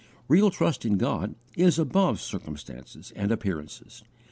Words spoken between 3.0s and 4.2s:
and appearances.